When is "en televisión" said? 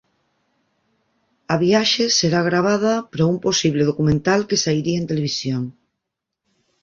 5.01-5.63